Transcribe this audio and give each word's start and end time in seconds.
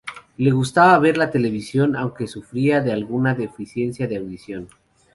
Le 0.39 0.49
gustaba 0.51 0.97
ver 0.97 1.15
la 1.15 1.29
televisión 1.29 1.95
aunque 1.95 2.27
sufría 2.27 2.81
de 2.81 2.91
alguna 2.91 3.35
deficiencia 3.35 4.07
de 4.07 4.17
audición. 4.17 4.67